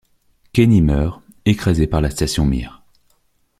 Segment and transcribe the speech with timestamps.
[0.51, 2.81] Kenny meurt, écrasé par la station Mir.